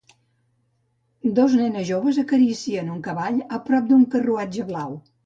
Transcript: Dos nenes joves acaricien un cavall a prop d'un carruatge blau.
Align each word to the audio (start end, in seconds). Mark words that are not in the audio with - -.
Dos 1.39 1.57
nenes 1.59 1.85
joves 1.89 2.19
acaricien 2.21 2.89
un 2.95 3.05
cavall 3.09 3.39
a 3.59 3.61
prop 3.69 3.87
d'un 3.93 4.07
carruatge 4.17 4.67
blau. 4.73 4.99